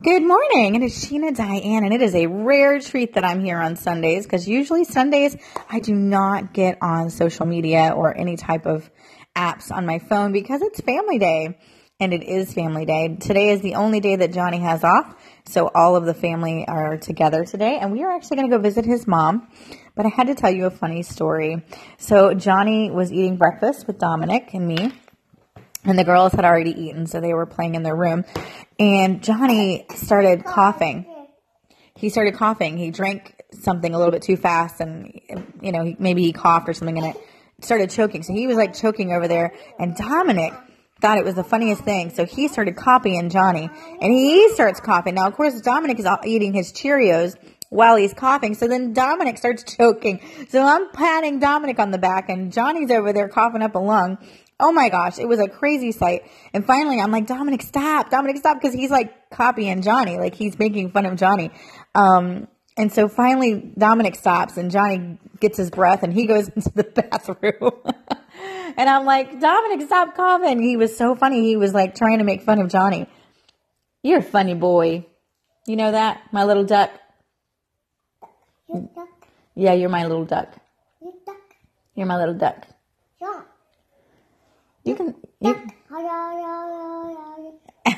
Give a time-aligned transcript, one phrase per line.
[0.00, 0.76] Good morning.
[0.76, 4.26] It is Sheena Diane, and it is a rare treat that I'm here on Sundays
[4.26, 5.36] because usually Sundays
[5.68, 8.88] I do not get on social media or any type of
[9.34, 11.58] apps on my phone because it's family day.
[11.98, 13.16] And it is family day.
[13.18, 15.16] Today is the only day that Johnny has off.
[15.46, 17.78] So all of the family are together today.
[17.80, 19.48] And we are actually going to go visit his mom.
[19.96, 21.64] But I had to tell you a funny story.
[21.96, 24.92] So Johnny was eating breakfast with Dominic and me
[25.84, 28.24] and the girls had already eaten, so they were playing in their room.
[28.78, 31.06] And Johnny started coughing.
[31.96, 32.76] He started coughing.
[32.76, 35.20] He drank something a little bit too fast, and
[35.60, 37.16] you know, maybe he coughed or something, and it
[37.60, 38.22] started choking.
[38.22, 39.52] So he was like choking over there.
[39.80, 40.52] And Dominic
[41.00, 43.68] thought it was the funniest thing, so he started copying Johnny,
[44.00, 45.14] and he starts coughing.
[45.14, 47.36] Now, of course, Dominic is eating his Cheerios
[47.70, 48.54] while he's coughing.
[48.54, 50.20] So then Dominic starts choking.
[50.48, 54.18] So I'm patting Dominic on the back and Johnny's over there coughing up a lung.
[54.60, 56.22] Oh my gosh, it was a crazy sight.
[56.52, 60.58] And finally, I'm like, Dominic, stop, Dominic, stop, because he's like copying Johnny, like he's
[60.58, 61.52] making fun of Johnny.
[61.94, 66.70] Um, and so finally, Dominic stops, and Johnny gets his breath, and he goes into
[66.70, 67.72] the bathroom.
[68.76, 70.62] and I'm like, Dominic, stop coughing.
[70.62, 71.42] He was so funny.
[71.42, 73.08] He was like trying to make fun of Johnny.
[74.02, 75.06] You're a funny boy.
[75.66, 76.90] You know that, my little duck.
[78.80, 79.08] Duck.
[79.54, 80.54] Yeah, you're my little duck.
[81.00, 81.36] You duck.
[81.94, 82.66] You're my little duck.
[83.20, 83.42] Yeah.
[84.84, 85.14] You can.
[85.40, 85.54] You,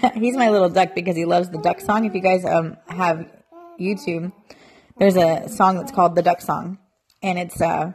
[0.14, 2.04] he's my little duck because he loves the duck song.
[2.04, 3.30] If you guys um have
[3.78, 4.32] YouTube,
[4.98, 6.78] there's a song that's called the Duck Song,
[7.22, 7.92] and it's uh,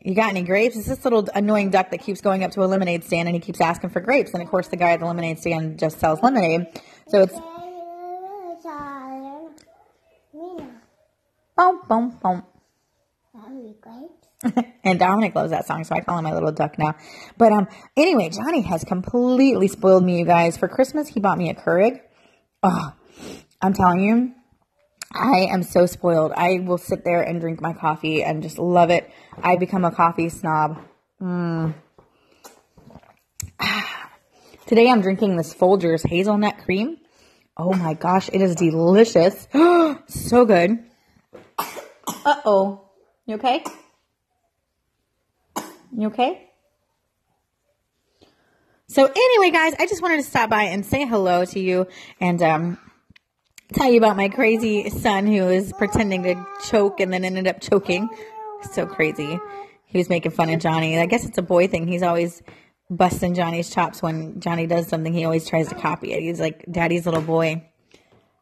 [0.00, 0.76] you got any grapes?
[0.76, 3.40] It's this little annoying duck that keeps going up to a lemonade stand and he
[3.40, 6.22] keeps asking for grapes, and of course the guy at the lemonade stand just sells
[6.22, 6.66] lemonade,
[7.08, 7.34] so it's
[11.56, 12.42] boom boom boom.
[14.84, 16.94] and Dominic loves that song, so I call him my little duck now.
[17.36, 20.56] But um, anyway, Johnny has completely spoiled me, you guys.
[20.56, 22.00] For Christmas, he bought me a Keurig.
[22.62, 22.92] Oh,
[23.60, 24.32] I'm telling you,
[25.12, 26.32] I am so spoiled.
[26.36, 29.10] I will sit there and drink my coffee and just love it.
[29.42, 30.78] I become a coffee snob.
[31.20, 31.74] Mm.
[34.66, 36.98] Today I'm drinking this Folgers hazelnut cream.
[37.56, 39.48] Oh my gosh, it is delicious.
[40.08, 40.84] so good.
[42.26, 42.80] Uh oh.
[43.24, 43.62] You okay?
[45.96, 46.50] You okay?
[48.88, 51.86] So anyway, guys, I just wanted to stop by and say hello to you
[52.20, 52.78] and um,
[53.72, 57.60] tell you about my crazy son who is pretending to choke and then ended up
[57.60, 58.08] choking.
[58.72, 59.38] So crazy.
[59.84, 60.98] He was making fun of Johnny.
[60.98, 61.86] I guess it's a boy thing.
[61.86, 62.42] He's always
[62.90, 65.14] busting Johnny's chops when Johnny does something.
[65.14, 66.22] He always tries to copy it.
[66.22, 67.68] He's like daddy's little boy.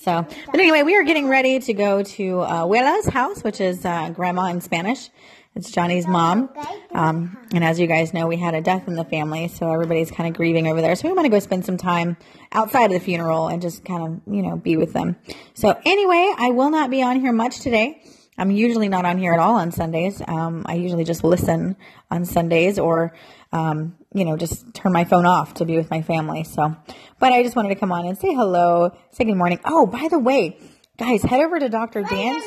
[0.00, 3.84] So, but anyway, we are getting ready to go to uh, Abuela's house, which is
[3.84, 5.10] uh, grandma in Spanish.
[5.56, 6.50] It's Johnny's mom.
[6.94, 10.12] Um, and as you guys know, we had a death in the family, so everybody's
[10.12, 10.94] kind of grieving over there.
[10.94, 12.16] So we want to go spend some time
[12.52, 15.16] outside of the funeral and just kind of, you know, be with them.
[15.54, 18.00] So anyway, I will not be on here much today.
[18.38, 20.22] I'm usually not on here at all on Sundays.
[20.26, 21.76] Um, I usually just listen
[22.10, 23.12] on Sundays or,
[23.52, 26.44] um, you know, just turn my phone off to be with my family.
[26.44, 26.76] So,
[27.18, 29.58] but I just wanted to come on and say hello, say good morning.
[29.64, 30.56] Oh, by the way,
[30.96, 32.04] guys, head over to Dr.
[32.04, 32.44] Dan's.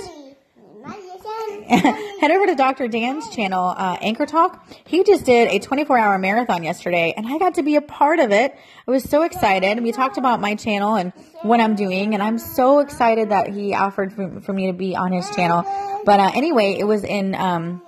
[1.71, 2.87] Head over to Dr.
[2.89, 4.65] Dan's channel, uh, Anchor Talk.
[4.85, 8.19] He just did a 24 hour marathon yesterday and I got to be a part
[8.19, 8.53] of it.
[8.87, 9.81] I was so excited.
[9.81, 13.73] We talked about my channel and what I'm doing and I'm so excited that he
[13.73, 15.63] offered for, for me to be on his channel.
[16.03, 17.81] But, uh, anyway, it was in, um,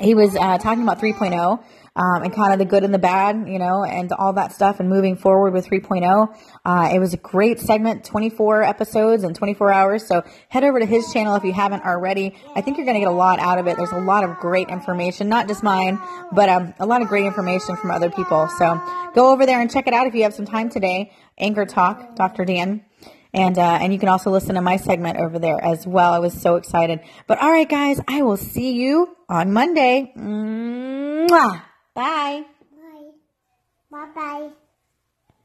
[0.00, 1.62] he was, uh, talking about 3.0
[1.98, 4.78] um, and kind of the good and the bad, you know, and all that stuff
[4.78, 6.28] and moving forward with 3.0.
[6.64, 10.06] Uh, it was a great segment, 24 episodes and 24 hours.
[10.06, 12.36] So head over to his channel if you haven't already.
[12.54, 13.76] I think you're going to get a lot out of it.
[13.76, 15.98] There's a lot of great information, not just mine,
[16.32, 18.48] but um, a lot of great information from other people.
[18.58, 18.80] So
[19.14, 21.12] go over there and check it out if you have some time today.
[21.36, 22.44] Anchor Talk, Dr.
[22.44, 22.84] Dan.
[23.34, 26.12] And, uh, and you can also listen to my segment over there as well.
[26.12, 27.00] I was so excited.
[27.26, 30.12] But all right, guys, I will see you on Monday.
[30.16, 31.62] Mwah!
[31.94, 32.44] Bye.
[32.72, 33.10] Bye.
[33.90, 34.50] Bye bye.